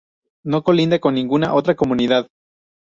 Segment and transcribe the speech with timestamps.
[0.43, 2.25] No colinda con ninguna otra comunidad.